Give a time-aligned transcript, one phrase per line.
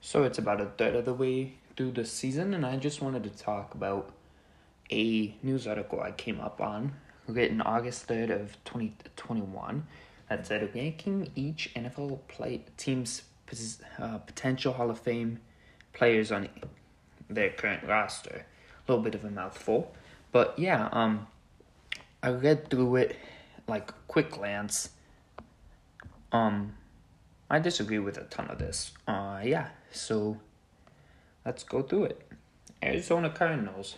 [0.00, 3.24] So it's about a third of the way through the season, and I just wanted
[3.24, 4.12] to talk about
[4.90, 6.94] a news article I came up on,
[7.26, 9.86] written August 3rd of 2021,
[10.28, 13.22] that said ranking each NFL play team's
[13.98, 15.40] uh, potential Hall of Fame
[15.92, 16.48] players on
[17.28, 18.44] their current roster.
[18.86, 19.92] A little bit of a mouthful,
[20.30, 21.26] but yeah, um,
[22.22, 23.16] I read through it
[23.66, 24.90] like quick glance.
[26.30, 26.74] Um,
[27.50, 28.92] I disagree with a ton of this.
[29.08, 30.38] Uh, yeah, so
[31.44, 32.22] let's go through it.
[32.82, 33.96] Arizona Cardinals.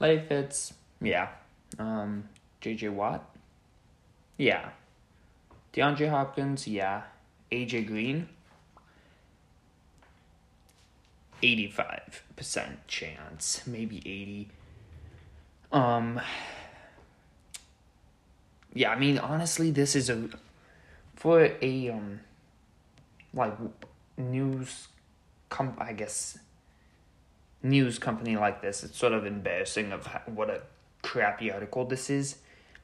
[0.00, 1.28] Like it's yeah.
[1.78, 2.28] Um,
[2.60, 2.88] J.J.
[2.90, 3.24] Watt.
[4.36, 4.70] Yeah.
[5.72, 6.66] DeAndre Hopkins.
[6.66, 7.02] Yeah.
[7.50, 7.84] A.J.
[7.84, 8.28] Green.
[11.42, 14.48] 85% chance, maybe 80.
[15.72, 16.20] Um
[18.74, 20.28] Yeah, I mean honestly this is a
[21.16, 22.20] for a um
[23.34, 23.54] like
[24.16, 24.88] news
[25.52, 26.38] com I guess
[27.62, 30.62] news company like this it's sort of embarrassing of how, what a
[31.02, 32.38] crappy article this is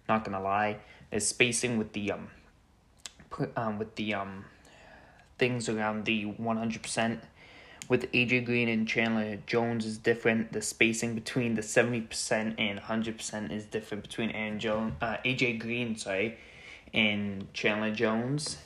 [0.08, 0.76] not gonna lie
[1.10, 2.28] is spacing with the um,
[3.56, 4.44] um with the um
[5.38, 7.20] things around the 100%
[7.88, 10.52] with AJ Green and Chandler Jones is different.
[10.52, 15.96] The spacing between the 70% and 100% is different between Aaron Jones, uh, AJ Green,
[15.96, 16.36] sorry,
[16.92, 18.58] and Chandler Jones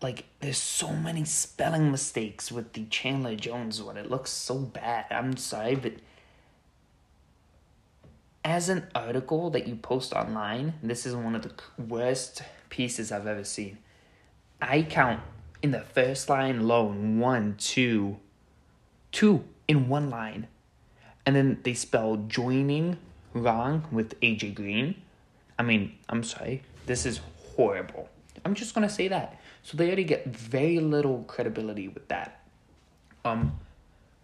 [0.00, 3.96] like there's so many spelling mistakes with the Chandler Jones one.
[3.96, 5.06] It looks so bad.
[5.10, 5.94] I'm sorry, but
[8.44, 13.26] as an article that you post online, this is one of the worst pieces I've
[13.26, 13.78] ever seen.
[14.60, 15.20] I count
[15.62, 18.18] in the first line alone one, two,
[19.12, 20.46] two in one line.
[21.26, 22.96] And then they spell joining
[23.34, 24.94] wrong with AJ Green.
[25.58, 26.62] I mean, I'm sorry.
[26.86, 27.20] This is
[27.54, 28.08] horrible.
[28.44, 29.38] I'm just gonna say that.
[29.62, 32.40] So they already get very little credibility with that.
[33.24, 33.58] Um,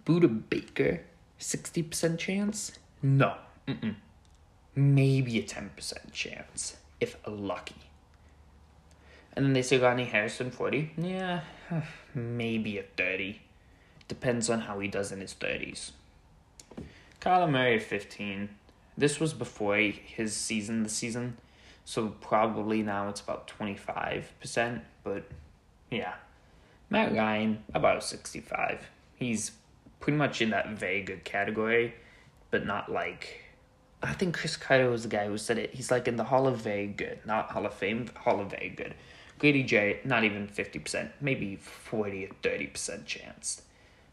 [0.06, 1.02] Budda Baker,
[1.38, 2.72] sixty percent chance?
[3.02, 3.34] No,
[3.68, 3.96] Mm-mm.
[4.74, 7.74] maybe a ten percent chance if lucky.
[9.36, 10.92] And then they say Ronnie Harrison forty.
[10.96, 11.40] Yeah,
[12.14, 13.42] maybe a thirty.
[14.08, 15.92] Depends on how he does in his thirties.
[17.20, 18.50] Kyler Murray fifteen.
[18.96, 20.84] This was before his season.
[20.84, 21.36] The season
[21.84, 25.24] so probably now it's about 25%, but
[25.90, 26.14] yeah.
[26.90, 28.90] Matt Ryan, about 65.
[29.16, 29.52] He's
[30.00, 31.94] pretty much in that very good category,
[32.50, 33.40] but not like.
[34.02, 35.74] I think Chris Kyle was the guy who said it.
[35.74, 38.68] He's like in the Hall of Very Good, not Hall of Fame, Hall of Very
[38.68, 38.94] Good.
[39.38, 43.62] Grady J, not even 50%, maybe 40 or 30% chance.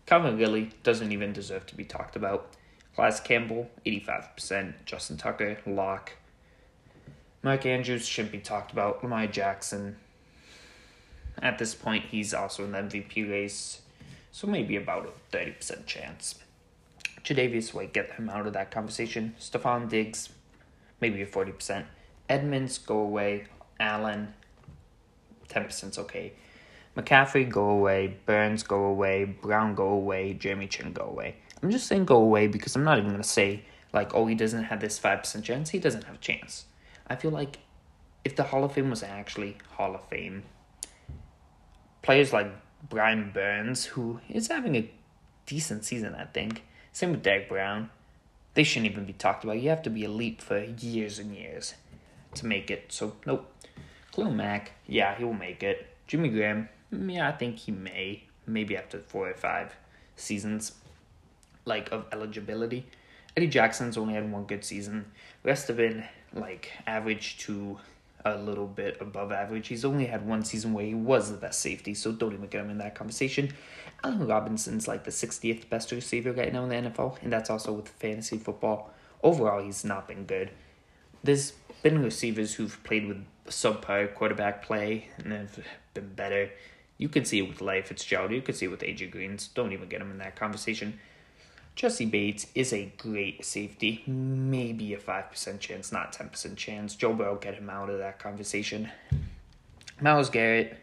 [0.05, 2.53] Calvin Ridley doesn't even deserve to be talked about.
[2.95, 4.73] Calais Campbell, 85%.
[4.85, 6.13] Justin Tucker, lock.
[7.43, 9.03] Mark Andrews shouldn't be talked about.
[9.03, 9.97] Lamar Jackson,
[11.41, 13.81] at this point, he's also in the MVP race,
[14.31, 16.35] so maybe about a 30% chance.
[17.23, 19.35] Tre'Davious White, get him out of that conversation.
[19.39, 20.29] Stefon Diggs,
[20.99, 21.85] maybe a 40%.
[22.29, 23.45] Edmunds, go away.
[23.79, 24.33] Allen,
[25.49, 26.33] 10% okay.
[26.95, 28.17] McCaffrey, go away.
[28.25, 29.25] Burns, go away.
[29.25, 30.33] Brown, go away.
[30.33, 31.35] Jeremy Chinn, go away.
[31.61, 33.63] I'm just saying go away because I'm not even going to say,
[33.93, 35.69] like, oh, he doesn't have this 5% chance.
[35.69, 36.65] He doesn't have a chance.
[37.11, 37.59] I feel like
[38.23, 40.43] if the Hall of Fame was actually Hall of Fame,
[42.01, 42.49] players like
[42.87, 44.89] Brian Burns, who is having a
[45.45, 46.63] decent season, I think,
[46.93, 47.89] same with Derrick Brown,
[48.53, 49.59] they shouldn't even be talked about.
[49.59, 51.73] You have to be elite for years and years
[52.35, 52.93] to make it.
[52.93, 53.53] So, nope.
[54.13, 55.87] Khalil Mack, yeah, he will make it.
[56.07, 58.23] Jimmy Graham, mm, yeah, I think he may.
[58.47, 59.75] Maybe after four or five
[60.15, 60.73] seasons,
[61.65, 62.85] like, of eligibility.
[63.35, 65.11] Eddie Jackson's only had one good season.
[65.43, 66.03] Rest of it,
[66.33, 67.79] like average to
[68.25, 69.67] a little bit above average.
[69.67, 72.61] He's only had one season where he was the best safety, so don't even get
[72.61, 73.53] him in that conversation.
[74.03, 77.73] Allen Robinson's like the 60th best receiver right now in the NFL, and that's also
[77.73, 78.91] with fantasy football.
[79.23, 80.51] Overall, he's not been good.
[81.23, 81.53] There's
[81.83, 85.59] been receivers who've played with subpar quarterback play and have
[85.93, 86.49] been better.
[86.97, 88.31] You can see it with Larry Fitzgerald.
[88.31, 89.49] You can see it with AJ Greens.
[89.53, 90.99] Don't even get him in that conversation.
[91.75, 96.95] Jessie Bates is a great safety, maybe a 5% chance, not 10% chance.
[96.95, 98.89] Joe Burrow get him out of that conversation.
[99.99, 100.77] Myles Garrett,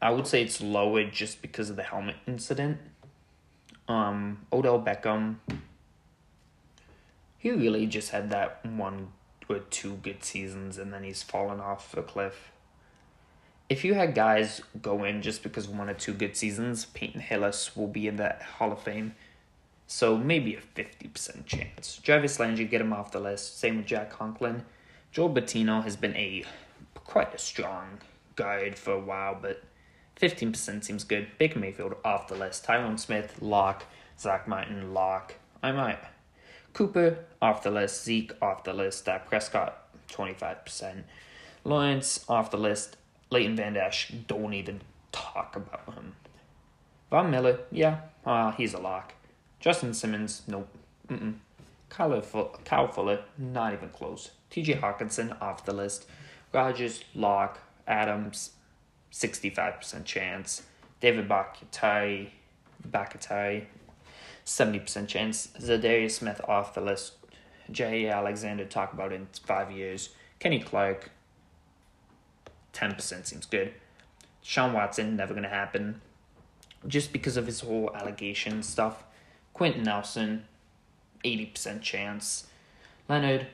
[0.00, 2.78] I would say it's lower just because of the helmet incident.
[3.88, 5.36] Um, Odell Beckham,
[7.36, 9.08] he really just had that one
[9.48, 12.52] or two good seasons and then he's fallen off a cliff.
[13.68, 17.20] If you had guys go in just because of one or two good seasons, Peyton
[17.20, 19.14] Hillis will be in the Hall of Fame.
[19.92, 22.00] So maybe a 50% chance.
[22.02, 23.58] Jarvis Landry, get him off the list.
[23.58, 24.64] Same with Jack Conklin.
[25.12, 26.44] Joel Bitonio has been a
[26.94, 27.98] quite a strong
[28.34, 29.62] guard for a while, but
[30.18, 31.28] 15% seems good.
[31.36, 32.64] Baker Mayfield off the list.
[32.64, 33.84] Tyron Smith, lock.
[34.18, 35.34] Zack Martin, lock.
[35.62, 35.98] I might.
[36.72, 38.02] Cooper off the list.
[38.02, 39.04] Zeke off the list.
[39.04, 41.02] Dak Prescott, 25%.
[41.64, 42.96] Lawrence off the list.
[43.30, 44.80] Leighton Van Esch, don't even
[45.12, 46.14] talk about him.
[47.10, 49.12] Von Miller, yeah, uh, he's a lock.
[49.62, 50.68] Justin Simmons, nope.
[51.08, 51.36] Mm-mm.
[51.88, 52.20] Kyle,
[52.64, 54.32] Kyle Fuller, not even close.
[54.50, 56.06] TJ Hockenson, off the list.
[56.52, 57.60] Rodgers, lock.
[57.86, 58.50] Adams,
[59.12, 60.62] 65% chance.
[61.00, 62.32] David Bakhtiari,
[62.84, 63.68] Bakhtiari,
[64.44, 65.48] 70% chance.
[65.58, 67.14] Za'Darius Smith off the list.
[67.70, 68.08] J.
[68.08, 70.10] Alexander, talk about in five years.
[70.40, 71.10] Kenny Clark,
[72.72, 73.74] 10% seems good.
[74.42, 76.00] Sean Watson, never going to happen.
[76.86, 79.04] Just because of his whole allegation stuff.
[79.54, 80.44] Quenton Nelson,
[81.24, 82.46] 80% chance.
[83.08, 83.46] Leonard,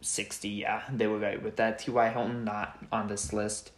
[0.00, 1.78] 60, yeah, they were right with that.
[1.78, 2.08] T.Y.
[2.10, 3.72] Hilton, not on this list.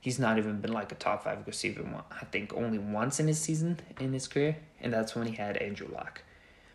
[0.00, 3.40] He's not even been like a top five receiver, I think, only once in his
[3.40, 6.22] season, in his career, and that's when he had Andrew Luck.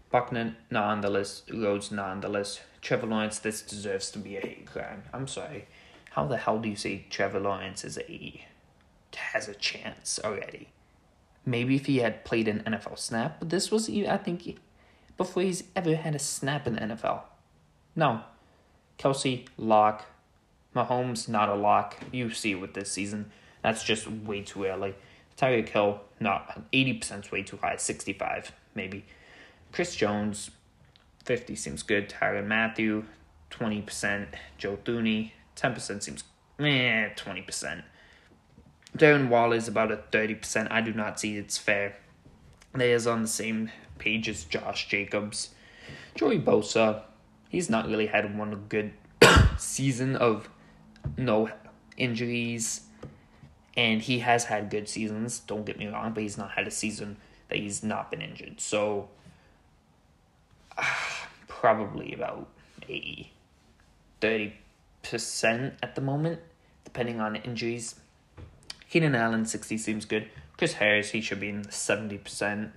[0.09, 1.51] Buckner, not on the list.
[1.53, 2.61] Rhodes, not on the list.
[2.81, 5.03] Trevor Lawrence, this deserves to be a hate crime.
[5.13, 5.67] I'm sorry.
[6.11, 8.45] How the hell do you say Trevor Lawrence is a
[9.15, 10.69] has a chance already?
[11.45, 14.59] Maybe if he had played an NFL snap, but this was I think
[15.17, 17.21] before he's ever had a snap in the NFL.
[17.95, 18.21] No.
[18.97, 20.05] Kelce, lock.
[20.75, 21.97] Mahomes, not a lock.
[22.11, 23.31] You see with this season.
[23.61, 24.95] That's just way too early.
[25.37, 27.77] Tyreek Hill, not 80% is way too high.
[27.77, 29.05] 65, maybe.
[29.71, 30.51] Chris Jones,
[31.25, 32.09] 50 seems good.
[32.09, 33.05] Tyrann Mathieu,
[33.51, 34.27] 20%.
[34.57, 36.23] Joe Thuney, 10% seems
[36.57, 37.83] meh, 20%.
[38.97, 40.67] Darren Waller is about a 30%.
[40.71, 41.95] I do not see it's fair.
[42.73, 45.49] They is on the same page as Josh Jacobs.
[46.15, 47.03] Joey Bosa,
[47.49, 48.93] he's not really had one good
[49.57, 50.49] season of
[51.17, 51.49] no
[51.97, 52.81] injuries.
[53.77, 56.71] And he has had good seasons, don't get me wrong, but he's not had a
[56.71, 58.59] season that he's not been injured.
[58.59, 59.09] So,
[60.77, 60.83] uh,
[61.47, 62.47] probably about
[62.87, 63.29] a
[64.21, 64.53] 30
[65.01, 66.39] percent at the moment,
[66.83, 67.95] depending on injuries.
[68.89, 70.27] Keenan Allen sixty seems good.
[70.57, 72.73] Chris Harris he should be in seventy percent.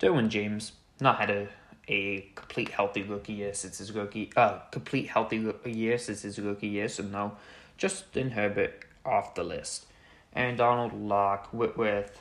[0.00, 1.48] Derwin James not had a
[1.88, 6.68] a complete healthy rookie year since his rookie uh complete healthy year since his rookie
[6.68, 6.88] year.
[6.88, 7.36] So no,
[7.78, 9.86] Justin Herbert off the list.
[10.34, 12.20] And Donald Lock Whitworth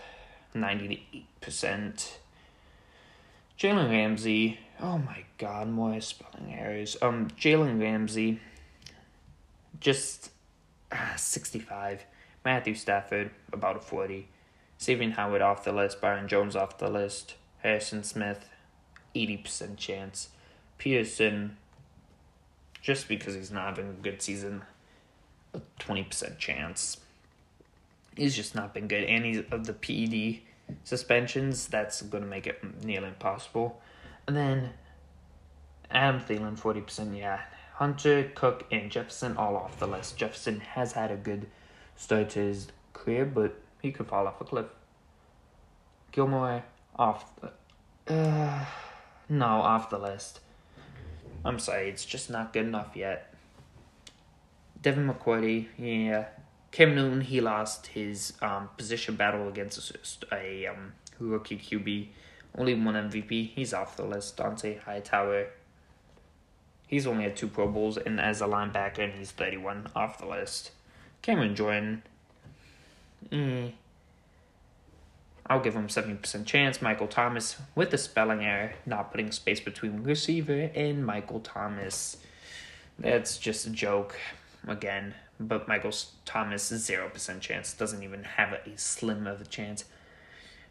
[0.54, 2.20] ninety eight percent.
[3.60, 6.96] Jalen Ramsey, oh my god, more spelling errors.
[7.02, 8.40] Um, Jalen Ramsey,
[9.80, 10.30] just
[10.92, 12.06] uh, 65.
[12.48, 14.30] Matthew Stafford, about a 40.
[14.82, 16.00] Xavier Howard off the list.
[16.00, 17.36] Byron Jones off the list.
[17.58, 18.48] Harrison Smith,
[19.14, 20.30] 80% chance.
[20.78, 21.58] Peterson,
[22.82, 24.62] just because he's not having a good season,
[25.54, 26.96] a 20% chance.
[28.16, 29.04] He's just not been good.
[29.04, 30.40] And he's of the PED
[30.86, 33.82] suspensions, that's going to make it nearly impossible.
[34.26, 34.70] And then
[35.92, 37.42] Adam Thielen, 40%, yeah.
[37.74, 40.16] Hunter, Cook, and Jefferson all off the list.
[40.16, 41.48] Jefferson has had a good
[41.98, 44.68] start to his career, but he could fall off a cliff.
[46.14, 46.64] Gilmore
[46.96, 47.52] off the
[48.14, 48.66] uh,
[49.28, 50.40] no, off the list.
[51.44, 53.34] I'm sorry, it's just not good enough yet.
[54.82, 56.28] Devin McCourty, yeah.
[56.72, 62.08] Cam Newton, he lost his um, position battle against a um, rookie QB.
[62.57, 63.50] Only one MVP.
[63.54, 64.38] He's off the list.
[64.38, 65.48] Dont'a Hightower,
[66.88, 70.26] He's only had two Pro Bowls, and as a linebacker, and he's 31 off the
[70.26, 70.71] list.
[71.28, 72.04] Cameron Jordan,
[73.30, 73.74] mm,
[75.46, 76.81] I'll give him 70% chance.
[76.81, 82.16] Michael Thomas, with the spelling error, not putting space between receiver and Michael Thomas.
[82.98, 84.16] That's just a joke,
[84.69, 85.16] again.
[85.38, 85.92] But Michael
[86.24, 87.74] Thomas, 0% chance.
[87.74, 89.84] Doesn't even have a slim of a chance.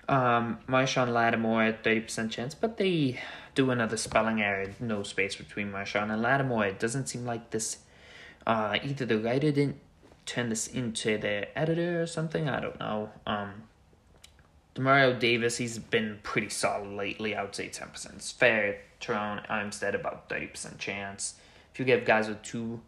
[0.09, 3.21] Um, Marshon Lattimore, 30% chance, but they
[3.55, 6.65] do another spelling error, no space between Marshon and Lattimore.
[6.65, 7.77] It doesn't seem like this,
[8.47, 9.81] uh, either the writer didn't
[10.27, 13.11] turn this into the editor or something, I don't know.
[13.27, 13.63] Um,
[14.75, 18.81] Demario Davis, he's been pretty solid lately, I would say 10% It's fair.
[19.01, 21.35] Terron Armstead, about 30% chance.
[21.73, 22.81] If you give guys with two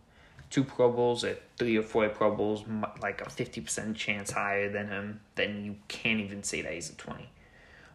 [0.50, 2.64] two Pro Bowls or three or four Pro Bowls,
[3.02, 6.94] like a 50% chance higher than him, then you can't even say that he's a
[6.94, 7.28] 20.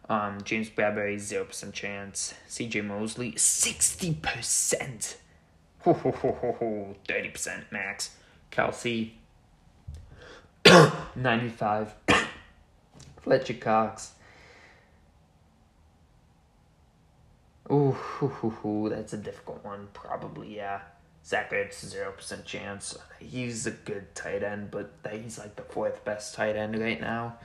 [0.08, 2.34] Um, James Bradberry, 0% chance.
[2.48, 5.16] CJ Mosley, 60%.
[5.80, 6.96] Ho, ho, ho, ho, ho.
[7.08, 8.10] 30% max.
[8.52, 9.12] Kelce,
[11.16, 11.94] 95.
[13.22, 14.12] Fletcher Cox.
[17.70, 19.88] Ooh, hoo, hoo, hoo, that's a difficult one.
[19.94, 20.80] Probably, yeah.
[21.24, 22.98] Zach Ertz, zero percent chance.
[23.18, 27.36] He's a good tight end, but he's like the fourth best tight end right now.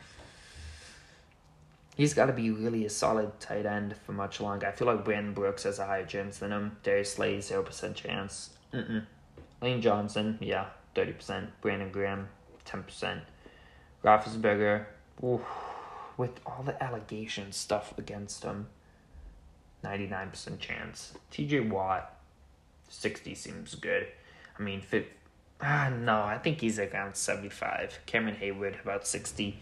[1.95, 4.67] He's got to be really a solid tight end for much longer.
[4.67, 6.77] I feel like Brandon Brooks has a higher chance than him.
[6.83, 8.49] Darius Slay, zero percent chance.
[8.73, 9.05] Mm-mm.
[9.61, 11.49] Lane Johnson, yeah, thirty percent.
[11.61, 12.27] Brandon Graham,
[12.69, 13.21] ten percent.
[14.03, 14.85] Roethlisberger,
[15.23, 15.41] oof,
[16.17, 18.67] with all the allegation stuff against him,
[19.83, 21.13] ninety nine percent chance.
[21.31, 21.61] T.J.
[21.61, 22.15] Watt,
[22.89, 24.07] 60 seems good.
[24.57, 25.11] I mean, fit,
[25.61, 27.99] ah, no, I think he's around 75.
[28.05, 29.57] Cameron Heyward, about 60.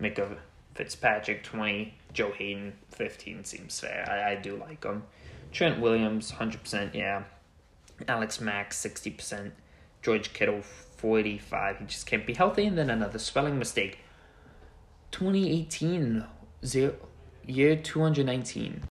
[0.00, 0.36] Minkah
[0.74, 1.94] Fitzpatrick, 20.
[2.12, 4.06] Joe Haden, 15 seems fair.
[4.10, 5.04] I, I do like him.
[5.52, 7.24] Trent Williams, 100%, yeah.
[8.08, 9.52] Alex Mack, 60%.
[10.02, 10.62] George Kittle,
[11.02, 11.78] 45.
[11.80, 12.64] He just can't be healthy.
[12.64, 13.98] And then another spelling mistake.
[15.10, 16.24] 2018,
[16.64, 16.94] zero,
[17.44, 18.84] year 219.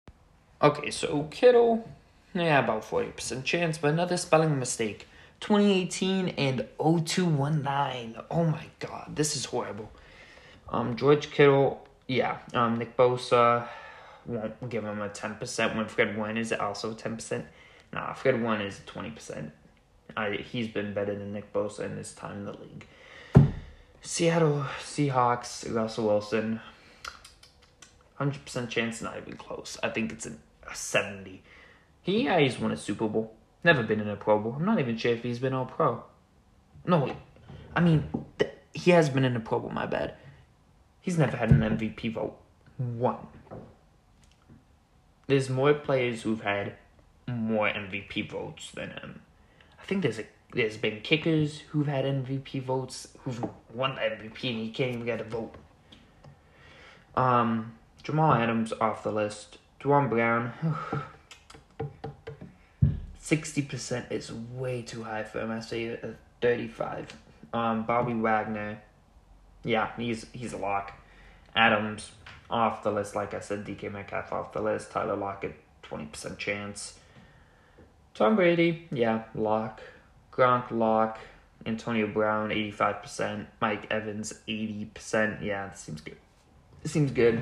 [0.60, 1.88] Okay, so Kittle,
[2.34, 5.06] yeah, about 40% chance, but another spelling mistake.
[5.38, 8.16] 2018 and 0219.
[8.30, 9.90] Oh my god, this is horrible.
[10.68, 12.38] Um, George Kittle, yeah.
[12.52, 13.68] Um, Nick Bosa
[14.26, 17.44] won't give him a 10% when Fred Warner is also 10%.
[17.92, 19.50] Nah, Fred Warner is 20%.
[20.16, 22.86] I, he's been better than Nick Bosa in his time in the league.
[24.02, 26.60] Seattle Seahawks, Russell Wilson,
[28.18, 29.78] 100% chance, not even close.
[29.82, 30.32] I think it's a
[30.74, 31.42] 70.
[32.02, 33.34] He yeah, he's won a Super Bowl.
[33.62, 34.54] Never been in a Pro Bowl.
[34.56, 36.02] I'm not even sure if he's been all pro.
[36.86, 37.14] No,
[37.74, 40.14] I mean, th- he has been in a Pro Bowl, my bad.
[41.00, 42.38] He's never had an MVP vote.
[42.78, 43.26] One.
[45.26, 46.74] There's more players who've had
[47.28, 49.22] more MVP votes than him.
[49.80, 54.50] I think there's a there's been kickers who've had MVP votes who've won the MVP
[54.50, 55.54] and he can't even get a vote.
[57.14, 59.58] Um, Jamal Adams off the list.
[59.78, 60.52] Duane Brown.
[63.22, 65.52] 60% is way too high for him.
[65.52, 65.96] I say
[66.40, 67.16] 35.
[67.52, 68.80] Um, Bobby Wagner,
[69.64, 70.92] yeah, he's he's a lock.
[71.54, 72.12] Adams
[72.48, 73.64] off the list, like I said.
[73.64, 74.90] DK Metcalf off the list.
[74.90, 76.98] Tyler Lockett, 20% chance.
[78.20, 79.80] Tom Brady, yeah, lock.
[80.30, 81.18] Gronk, lock.
[81.64, 83.46] Antonio Brown, 85%.
[83.62, 85.42] Mike Evans, 80%.
[85.42, 86.18] Yeah, this seems good.
[86.82, 87.40] This seems good.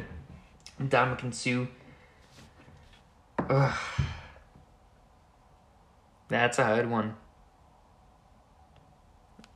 [0.80, 1.66] Ndamukong Suh.
[3.50, 3.74] Ugh.
[6.28, 7.16] That's a hard one.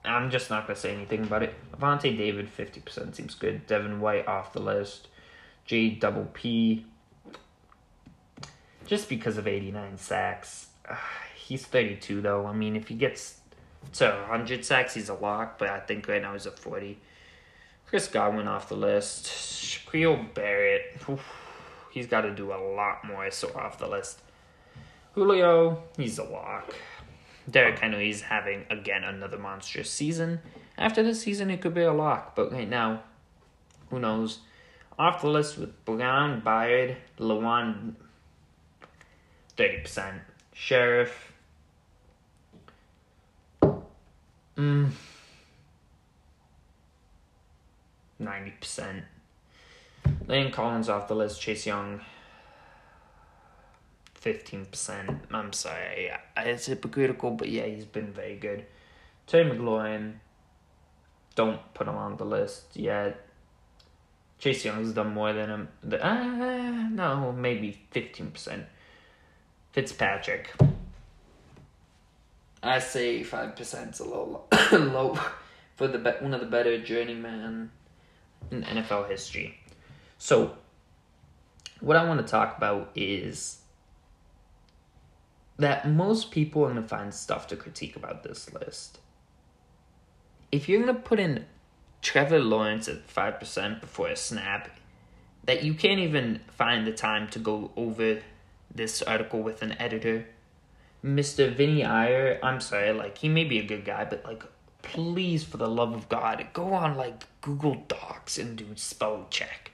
[0.05, 1.55] I'm just not gonna say anything about it.
[1.71, 3.69] Lavonte David, fifty percent seems good.
[3.69, 5.07] Devin White off the list.
[5.67, 6.85] J double P.
[8.87, 10.97] Just because of eighty nine sacks uh,
[11.37, 12.47] he's 32 though.
[12.47, 13.41] I mean, if he gets
[13.95, 16.99] to 100 sacks, he's a lock, but I think right now he's at 40.
[17.87, 19.27] Chris Godwin off the list.
[19.27, 21.21] Shaquille Barrett, oof,
[21.91, 24.21] he's got to do a lot more, so off the list.
[25.15, 26.75] Julio, he's a lock.
[27.51, 30.41] Derrick Henry is having again another monstrous season.
[30.79, 33.03] After this season, it could be a lock, but right now,
[33.91, 34.39] who knows?
[34.99, 37.95] Off the list with Brown, Byard, Lewan,
[39.57, 40.21] 30%.
[40.55, 41.33] Scherff.
[44.57, 44.91] Mm.
[48.21, 49.03] 90%.
[50.27, 51.41] Landon Collins off the list.
[51.41, 52.01] Chase Young.
[54.23, 55.19] 15%.
[55.33, 56.13] I'm sorry.
[56.37, 58.67] It's hypocritical, but yeah, he's been very good.
[59.27, 60.15] Terry McLaurin.
[61.35, 63.27] Don't put him on the list yet.
[64.39, 65.69] Chase Young's done more than him.
[66.01, 68.65] Uh, no, maybe 15%.
[69.73, 70.53] Fitzpatrick.
[72.63, 75.19] I say five percent is a little low
[75.77, 77.71] for the be- one of the better journeyman
[78.51, 79.59] in NFL history.
[80.19, 80.57] So,
[81.81, 83.63] what I want to talk about is
[85.59, 88.99] that most people are going to find stuff to critique about this list.
[90.51, 91.47] If you're going to put in
[92.03, 94.69] Trevor Lawrence at 5% before a snap,
[95.45, 98.21] that you can't even find the time to go over
[98.75, 100.27] this article with an editor.
[101.05, 101.53] Mr.
[101.53, 104.45] Vinnie Iyer, I'm sorry, like, he may be a good guy, but, like,
[104.83, 109.73] please, for the love of God, go on, like, Google Docs and do spell check.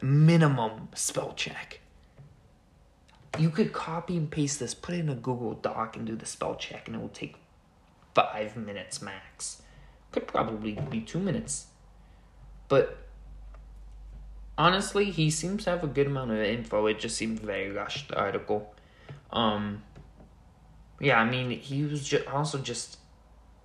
[0.00, 1.80] Minimum spell check
[3.38, 6.26] you could copy and paste this, put it in a Google Doc, and do the
[6.26, 7.36] spell check, and it will take
[8.14, 9.62] five minutes max.
[10.12, 11.66] Could probably be two minutes.
[12.68, 13.03] But
[14.56, 16.86] honestly, he seems to have a good amount of info.
[16.86, 18.74] It just seemed very rushed, the article.
[19.30, 19.82] Um,
[21.00, 22.98] yeah, I mean, he was just also just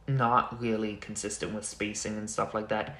[0.07, 2.97] not really consistent with spacing and stuff like that.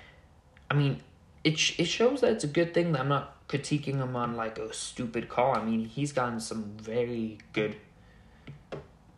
[0.69, 1.01] I mean,
[1.43, 4.35] it sh- it shows that it's a good thing that I'm not critiquing him on
[4.35, 5.55] like a stupid call.
[5.55, 7.75] I mean, he's gotten some very good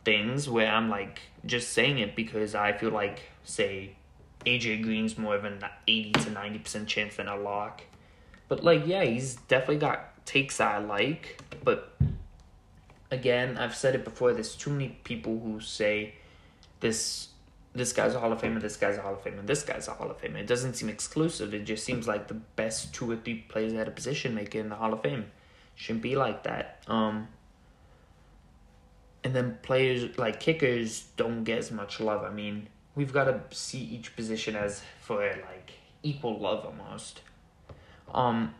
[0.05, 3.95] things where I'm like just saying it because I feel like say
[4.45, 7.81] AJ Green's more of an eighty to ninety percent chance than a lock.
[8.51, 11.41] But like yeah, he's definitely got takes I like.
[11.63, 11.95] But
[13.09, 16.15] again, I've said it before, there's too many people who say
[16.81, 17.29] this
[17.71, 19.91] this guy's a Hall of Famer, this guy's a Hall of Famer, this guy's a
[19.91, 20.35] Hall of Famer.
[20.35, 21.53] It doesn't seem exclusive.
[21.53, 24.59] It just seems like the best two or three players at a position make it
[24.59, 25.31] in the Hall of Fame.
[25.75, 26.83] Shouldn't be like that.
[26.87, 27.29] Um,
[29.23, 32.25] and then players like kickers don't get as much love.
[32.25, 35.71] I mean, we've got to see each position as for like
[36.03, 37.21] equal love almost.
[38.13, 38.53] Um,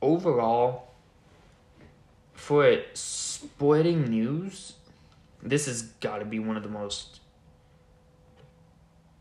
[0.00, 0.88] overall,
[2.32, 4.74] for sporting news,
[5.42, 7.20] this has got to be one of the most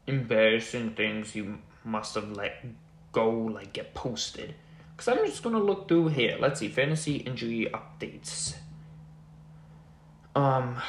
[0.07, 2.65] embarrassing things you must have let
[3.11, 4.55] go, like get posted.
[4.95, 6.37] Because I'm just gonna look through here.
[6.39, 8.55] Let's see, fantasy injury updates.
[10.35, 10.81] Um,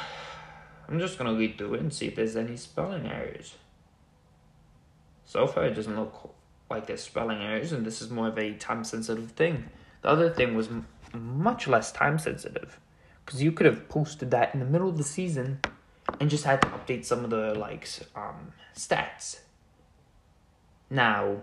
[0.87, 3.55] I'm just gonna read through it and see if there's any spelling errors.
[5.25, 6.35] So far, it doesn't look
[6.71, 9.65] like there's spelling errors, and this is more of a time sensitive thing.
[10.01, 12.79] The other thing was m- much less time sensitive,
[13.25, 15.59] because you could have posted that in the middle of the season,
[16.19, 19.41] and just had to update some of the like um stats.
[20.89, 21.37] Now,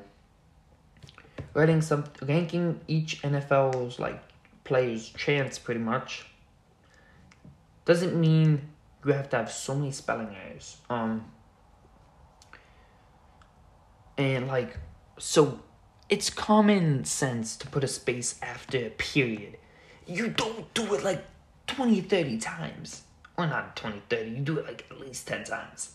[1.54, 4.20] writing some ranking each NFL's like
[4.64, 6.26] players' chance pretty much
[7.85, 8.61] doesn't mean
[9.04, 10.76] you have to have so many spelling errors.
[10.90, 11.25] Um,
[14.18, 14.76] and like,
[15.18, 15.60] so
[16.08, 19.58] it's common sense to put a space after a period.
[20.06, 21.25] You don't do it like
[21.66, 23.02] 20, 30 times.
[23.37, 25.92] Or not 20, 30, you do it like at least 10 times.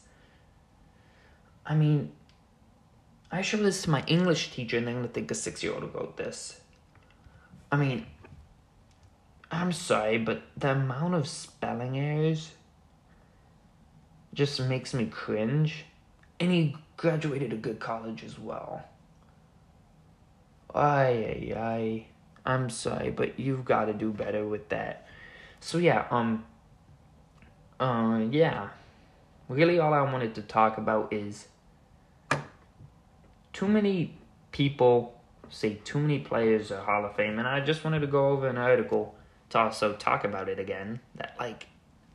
[1.65, 2.12] I mean,
[3.32, 5.94] I show this to my English teacher and they're gonna think a six year old
[5.94, 6.60] wrote this.
[7.72, 8.06] I mean,
[9.51, 12.51] I'm sorry, but the amount of spelling errors
[14.34, 15.86] just makes me cringe.
[16.39, 18.84] And he graduated a good college as well.
[20.74, 22.06] Ay, ay, ay.
[22.46, 25.08] I'm sorry, but you've got to do better with that.
[25.60, 26.44] So yeah, um,
[27.79, 28.70] uh, yeah.
[29.48, 31.48] Really, all I wanted to talk about is
[33.53, 34.18] too many
[34.51, 35.14] people
[35.50, 38.48] say too many players are Hall of Fame, and I just wanted to go over
[38.48, 39.16] an article
[39.51, 41.00] to also talk about it again.
[41.16, 41.68] That like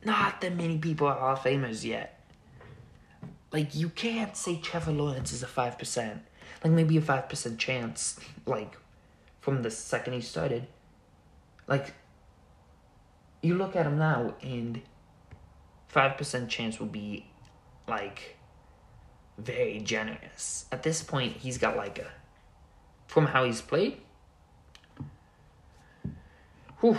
[0.03, 2.19] not that many people are Hall of Famers yet.
[3.51, 6.21] Like you can't say Trevor Lawrence is a five percent.
[6.63, 8.77] Like maybe a five percent chance, like
[9.39, 10.67] from the second he started.
[11.67, 11.93] Like
[13.41, 14.81] you look at him now and
[15.87, 17.25] five percent chance would be
[17.87, 18.37] like
[19.37, 20.65] very generous.
[20.71, 22.07] At this point he's got like a
[23.07, 23.97] from how he's played.
[26.81, 26.97] Whew,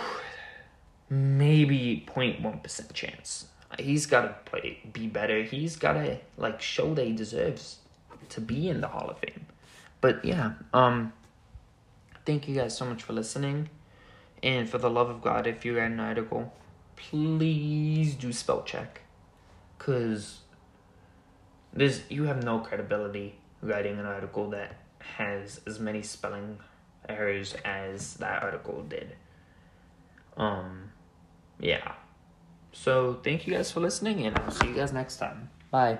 [1.08, 3.46] maybe 0.1% chance.
[3.78, 5.42] He's got to play be better.
[5.42, 7.78] He's got to like show that he deserves
[8.28, 9.46] to be in the Hall of Fame.
[10.00, 11.12] But yeah, um
[12.24, 13.68] thank you guys so much for listening.
[14.42, 16.52] And for the love of God, if you read an article,
[16.96, 19.02] please do spell check.
[19.78, 20.40] Cause
[21.72, 24.76] there's you have no credibility writing an article that
[25.16, 26.58] has as many spelling
[27.08, 29.16] errors as that article did.
[30.36, 30.92] Um
[31.58, 31.92] yeah.
[32.72, 35.50] So thank you guys for listening, and I'll see you guys next time.
[35.70, 35.98] Bye.